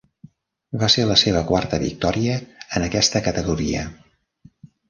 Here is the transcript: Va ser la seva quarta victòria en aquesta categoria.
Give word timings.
Va 0.83 0.87
ser 0.93 1.03
la 1.09 1.17
seva 1.23 1.43
quarta 1.51 1.79
victòria 1.85 2.39
en 2.79 2.89
aquesta 2.91 3.25
categoria. 3.29 3.85